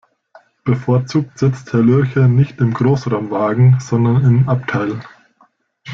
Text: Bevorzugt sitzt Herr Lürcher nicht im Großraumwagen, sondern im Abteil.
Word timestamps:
Bevorzugt 0.65 1.37
sitzt 1.37 1.73
Herr 1.73 1.81
Lürcher 1.83 2.27
nicht 2.27 2.59
im 2.59 2.73
Großraumwagen, 2.73 3.79
sondern 3.79 4.25
im 4.25 4.49
Abteil. 4.49 4.99